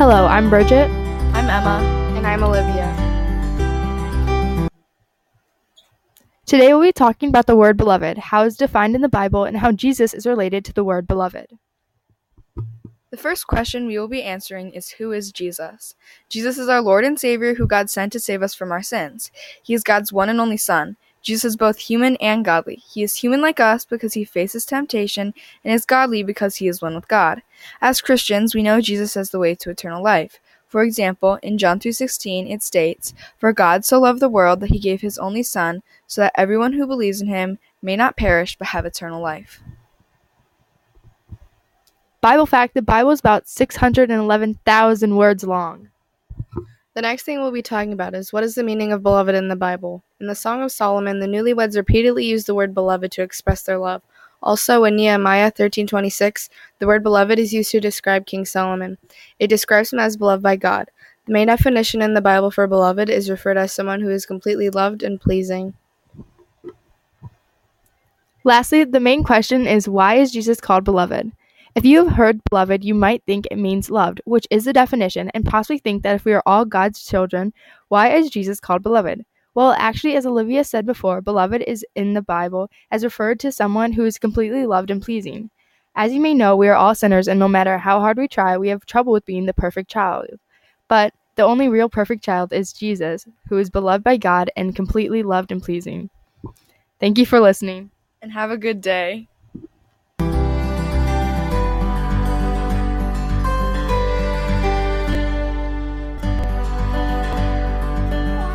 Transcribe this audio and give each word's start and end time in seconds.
Hello, 0.00 0.24
I'm 0.24 0.48
Bridget. 0.48 0.88
I'm 1.34 1.50
Emma. 1.50 1.84
And 2.16 2.26
I'm 2.26 2.42
Olivia. 2.42 2.88
Today 6.46 6.72
we'll 6.72 6.80
be 6.80 6.90
talking 6.90 7.28
about 7.28 7.44
the 7.44 7.54
word 7.54 7.76
beloved, 7.76 8.16
how 8.16 8.44
it's 8.44 8.56
defined 8.56 8.94
in 8.94 9.02
the 9.02 9.10
Bible, 9.10 9.44
and 9.44 9.58
how 9.58 9.72
Jesus 9.72 10.14
is 10.14 10.24
related 10.24 10.64
to 10.64 10.72
the 10.72 10.84
word 10.84 11.06
beloved. 11.06 11.48
The 13.10 13.16
first 13.18 13.46
question 13.46 13.86
we 13.86 13.98
will 13.98 14.08
be 14.08 14.22
answering 14.22 14.72
is 14.72 14.92
Who 14.92 15.12
is 15.12 15.32
Jesus? 15.32 15.94
Jesus 16.30 16.56
is 16.56 16.70
our 16.70 16.80
Lord 16.80 17.04
and 17.04 17.20
Savior 17.20 17.56
who 17.56 17.66
God 17.66 17.90
sent 17.90 18.10
to 18.14 18.20
save 18.20 18.42
us 18.42 18.54
from 18.54 18.72
our 18.72 18.82
sins. 18.82 19.30
He 19.62 19.74
is 19.74 19.82
God's 19.82 20.14
one 20.14 20.30
and 20.30 20.40
only 20.40 20.56
Son. 20.56 20.96
Jesus 21.22 21.44
is 21.44 21.56
both 21.56 21.78
human 21.78 22.16
and 22.16 22.44
godly. 22.44 22.76
He 22.76 23.02
is 23.02 23.16
human 23.16 23.40
like 23.40 23.60
us 23.60 23.84
because 23.84 24.14
he 24.14 24.24
faces 24.24 24.64
temptation, 24.64 25.34
and 25.64 25.74
is 25.74 25.84
godly 25.84 26.22
because 26.22 26.56
he 26.56 26.68
is 26.68 26.80
one 26.80 26.94
with 26.94 27.08
God. 27.08 27.42
As 27.80 28.00
Christians, 28.00 28.54
we 28.54 28.62
know 28.62 28.80
Jesus 28.80 29.16
as 29.16 29.30
the 29.30 29.38
way 29.38 29.54
to 29.56 29.70
eternal 29.70 30.02
life. 30.02 30.40
For 30.66 30.82
example, 30.82 31.38
in 31.42 31.58
John 31.58 31.80
3:16 31.80 32.46
it 32.46 32.62
states, 32.62 33.12
"For 33.38 33.52
God 33.52 33.84
so 33.84 33.98
loved 33.98 34.20
the 34.20 34.28
world 34.28 34.60
that 34.60 34.70
he 34.70 34.78
gave 34.78 35.00
his 35.00 35.18
only 35.18 35.42
son, 35.42 35.82
so 36.06 36.20
that 36.20 36.32
everyone 36.36 36.74
who 36.74 36.86
believes 36.86 37.20
in 37.20 37.26
him 37.26 37.58
may 37.82 37.96
not 37.96 38.16
perish 38.16 38.56
but 38.56 38.68
have 38.68 38.86
eternal 38.86 39.20
life." 39.20 39.60
Bible 42.20 42.46
fact 42.46 42.74
the 42.74 42.82
Bible 42.82 43.10
is 43.10 43.20
about 43.20 43.48
611,000 43.48 45.16
words 45.16 45.42
long. 45.42 45.88
The 46.94 47.02
next 47.02 47.22
thing 47.22 47.38
we'll 47.38 47.52
be 47.52 47.62
talking 47.62 47.92
about 47.92 48.14
is 48.14 48.32
what 48.32 48.42
is 48.42 48.56
the 48.56 48.64
meaning 48.64 48.92
of 48.92 49.02
beloved 49.02 49.34
in 49.34 49.46
the 49.46 49.54
Bible? 49.54 50.02
In 50.20 50.26
the 50.26 50.34
Song 50.34 50.60
of 50.62 50.72
Solomon, 50.72 51.20
the 51.20 51.26
newlyweds 51.26 51.76
repeatedly 51.76 52.24
use 52.24 52.44
the 52.44 52.54
word 52.54 52.74
beloved 52.74 53.12
to 53.12 53.22
express 53.22 53.62
their 53.62 53.78
love. 53.78 54.02
Also, 54.42 54.82
in 54.82 54.96
Nehemiah 54.96 55.52
13:26, 55.52 56.48
the 56.80 56.88
word 56.88 57.04
beloved 57.04 57.38
is 57.38 57.52
used 57.52 57.70
to 57.70 57.80
describe 57.80 58.26
King 58.26 58.44
Solomon. 58.44 58.98
It 59.38 59.46
describes 59.46 59.92
him 59.92 60.00
as 60.00 60.16
beloved 60.16 60.42
by 60.42 60.56
God. 60.56 60.90
The 61.26 61.32
main 61.32 61.46
definition 61.46 62.02
in 62.02 62.14
the 62.14 62.20
Bible 62.20 62.50
for 62.50 62.66
beloved 62.66 63.08
is 63.08 63.30
referred 63.30 63.56
as 63.56 63.72
someone 63.72 64.00
who 64.00 64.10
is 64.10 64.26
completely 64.26 64.68
loved 64.68 65.04
and 65.04 65.20
pleasing. 65.20 65.74
Lastly, 68.42 68.82
the 68.82 68.98
main 68.98 69.22
question 69.22 69.66
is 69.66 69.88
why 69.88 70.14
is 70.14 70.32
Jesus 70.32 70.60
called 70.60 70.82
beloved? 70.82 71.30
If 71.76 71.84
you 71.84 72.04
have 72.04 72.16
heard 72.16 72.40
beloved, 72.50 72.82
you 72.82 72.94
might 72.94 73.22
think 73.24 73.46
it 73.46 73.56
means 73.56 73.90
loved, 73.90 74.20
which 74.24 74.46
is 74.50 74.64
the 74.64 74.72
definition, 74.72 75.30
and 75.34 75.46
possibly 75.46 75.78
think 75.78 76.02
that 76.02 76.16
if 76.16 76.24
we 76.24 76.32
are 76.32 76.42
all 76.44 76.64
God's 76.64 77.04
children, 77.04 77.52
why 77.88 78.08
is 78.10 78.28
Jesus 78.28 78.58
called 78.58 78.82
beloved? 78.82 79.24
Well, 79.54 79.72
actually, 79.78 80.16
as 80.16 80.26
Olivia 80.26 80.64
said 80.64 80.84
before, 80.84 81.20
beloved 81.20 81.62
is 81.62 81.84
in 81.94 82.14
the 82.14 82.22
Bible 82.22 82.70
as 82.90 83.04
referred 83.04 83.38
to 83.40 83.52
someone 83.52 83.92
who 83.92 84.04
is 84.04 84.18
completely 84.18 84.66
loved 84.66 84.90
and 84.90 85.00
pleasing. 85.00 85.48
As 85.94 86.12
you 86.12 86.20
may 86.20 86.34
know, 86.34 86.56
we 86.56 86.68
are 86.68 86.74
all 86.74 86.94
sinners, 86.94 87.28
and 87.28 87.38
no 87.38 87.48
matter 87.48 87.78
how 87.78 88.00
hard 88.00 88.18
we 88.18 88.26
try, 88.26 88.56
we 88.56 88.68
have 88.68 88.84
trouble 88.84 89.12
with 89.12 89.24
being 89.24 89.46
the 89.46 89.54
perfect 89.54 89.88
child. 89.88 90.26
But 90.88 91.14
the 91.36 91.42
only 91.42 91.68
real 91.68 91.88
perfect 91.88 92.24
child 92.24 92.52
is 92.52 92.72
Jesus, 92.72 93.26
who 93.48 93.58
is 93.58 93.70
beloved 93.70 94.02
by 94.02 94.16
God 94.16 94.50
and 94.56 94.74
completely 94.74 95.22
loved 95.22 95.52
and 95.52 95.62
pleasing. 95.62 96.10
Thank 96.98 97.16
you 97.16 97.26
for 97.26 97.40
listening. 97.40 97.90
And 98.22 98.32
have 98.32 98.50
a 98.50 98.58
good 98.58 98.80
day. 98.80 99.29